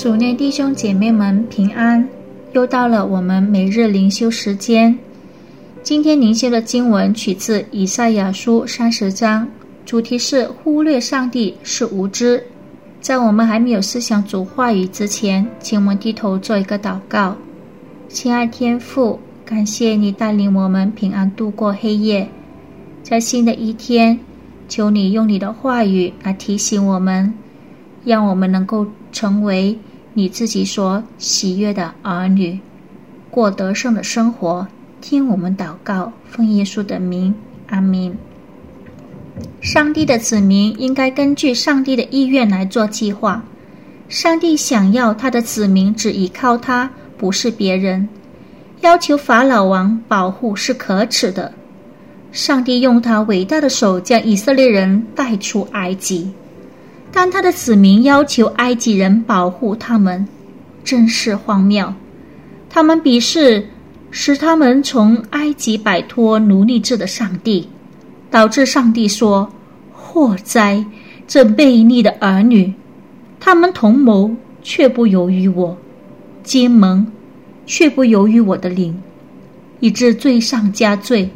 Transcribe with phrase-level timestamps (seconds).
[0.00, 2.08] 主内弟兄姐妹们平安，
[2.54, 4.98] 又到了我们每日灵修时间。
[5.82, 9.46] 今天灵修的经文取自以赛亚书三十章，
[9.84, 12.42] 主题是忽略上帝是无知。
[13.02, 17.36] 在我们还没有思想主话语之前，请我们低头做一个祷告。
[18.08, 22.26] 亲爱天父，感谢你带领我们平安度过黑夜，
[23.02, 24.18] 在新的一天，
[24.66, 27.30] 求你用你的话语来提醒我们，
[28.02, 29.76] 让我们能够成为。
[30.12, 32.58] 你自己所喜悦的儿女，
[33.30, 34.66] 过得胜的生活。
[35.00, 37.34] 听我们祷告，奉耶稣的名，
[37.68, 38.14] 阿明。
[39.60, 43.42] 上帝的子民应该根据上帝的意愿来做计划。
[44.08, 48.08] 上帝想要他的子民只依靠他，不是别人。
[48.80, 51.52] 要求法老王保护是可耻的。
[52.32, 56.30] 上帝用他伟大的手将以色列人带出埃及。
[57.12, 60.26] 但他的子民要求埃及人保护他们，
[60.84, 61.92] 真是荒谬。
[62.68, 63.66] 他们鄙视
[64.10, 67.68] 使他们从埃及摆脱奴隶制的上帝，
[68.30, 69.50] 导致上帝说
[69.92, 70.84] ：“祸灾，
[71.26, 72.72] 这悖逆的儿女！
[73.40, 74.30] 他们同谋
[74.62, 75.76] 却不由于我，
[76.44, 77.06] 结盟
[77.66, 78.96] 却不由于我的灵，
[79.80, 81.28] 以致罪上加罪，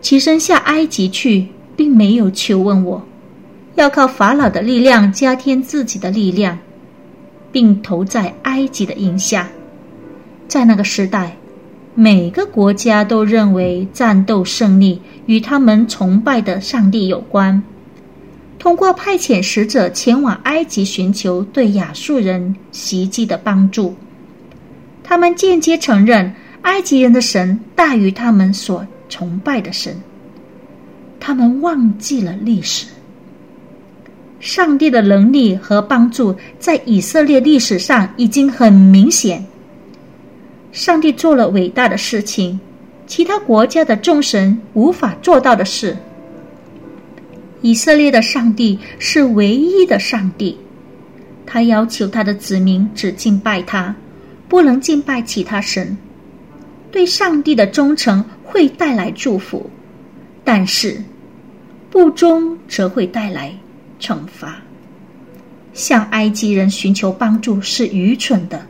[0.00, 3.02] 起身下埃及去，并没有求问我。”
[3.76, 6.58] 要靠法老的力量加添自己的力量，
[7.52, 9.48] 并投在埃及的印下。
[10.48, 11.36] 在那个时代，
[11.94, 17.62] 每个国家都认为战斗胜利与他们崇拜的上帝有关。
[18.58, 23.94] 通过派遣使者前往埃及寻求对亚述人袭击的帮助，
[25.04, 29.94] 他们间接承认埃及人的神大于他们所崇拜的神。
[31.20, 32.86] 他们忘记了历史。
[34.46, 39.44] 上帝的能力和帮助在以色列历史上已经很明显。
[40.70, 42.60] 上帝做了伟大的事情，
[43.08, 45.96] 其他国家的众神无法做到的事。
[47.60, 50.56] 以色列的上帝是唯一的上帝，
[51.44, 53.92] 他要求他的子民只敬拜他，
[54.48, 55.98] 不能敬拜其他神。
[56.92, 59.68] 对上帝的忠诚会带来祝福，
[60.44, 61.02] 但是
[61.90, 63.52] 不忠则会带来。
[64.00, 64.62] 惩罚，
[65.72, 68.66] 向埃及人寻求帮助是愚蠢的。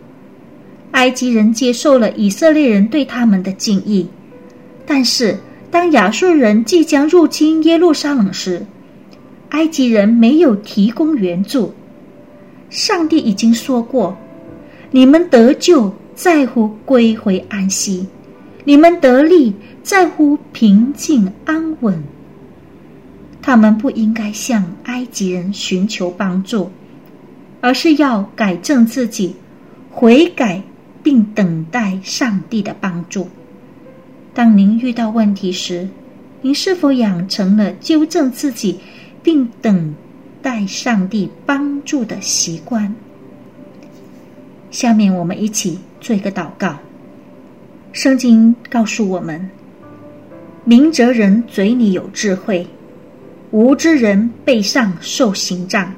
[0.93, 4.09] 埃及人接受了以色列人对他们的敬意，
[4.87, 5.39] 但是
[5.71, 8.65] 当亚述人即将入侵耶路撒冷时，
[9.51, 11.75] 埃及人没有提供援助。
[12.71, 14.17] 上帝已经说过
[14.91, 18.07] ：“你们得救在乎归回安息，
[18.65, 22.03] 你们得利在乎平静安稳。”
[23.47, 26.69] 他们不应该向埃及人寻求帮助，
[27.61, 29.37] 而是要改正自己，
[29.89, 30.61] 悔改
[31.01, 33.29] 并等待上帝的帮助。
[34.35, 35.89] 当您遇到问题时，
[36.43, 38.81] 您是否养成了纠正自己
[39.23, 39.95] 并等
[40.43, 42.93] 待上帝帮助的习惯？
[44.73, 46.77] 下面我们一起做一个祷告。
[47.93, 49.49] 圣经告诉我们
[50.67, 52.67] ：“明哲人嘴里有智慧。”
[53.51, 55.95] 无知人背上受刑杖。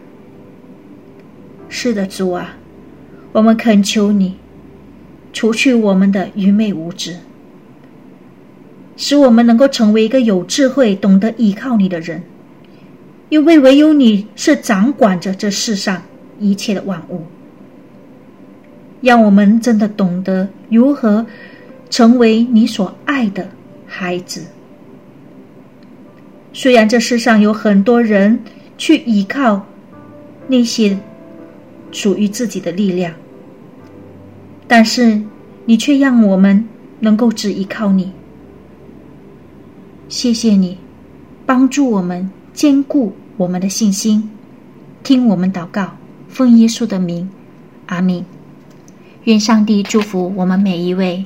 [1.68, 2.56] 是的，主啊，
[3.32, 4.36] 我们恳求你，
[5.32, 7.16] 除去我们的愚昧无知，
[8.96, 12.22] 使我们能够成为一个有智慧、懂得依靠你的人。
[13.28, 16.02] 因为唯有你是掌管着这世上
[16.38, 17.22] 一切的万物。
[19.00, 21.24] 让我们真的懂得如何
[21.90, 23.46] 成为你所爱的
[23.86, 24.42] 孩子。
[26.58, 28.36] 虽然这世上有很多人
[28.76, 29.64] 去依靠
[30.48, 30.98] 那些
[31.92, 33.14] 属于自己的力量，
[34.66, 35.22] 但是
[35.66, 36.68] 你却让我们
[36.98, 38.10] 能够只依靠你。
[40.08, 40.76] 谢谢你
[41.46, 44.28] 帮助我们坚固我们的信心，
[45.04, 45.96] 听我们祷告，
[46.28, 47.30] 奉耶稣的名，
[47.86, 48.24] 阿明。
[49.22, 51.24] 愿上帝祝福我们每一位。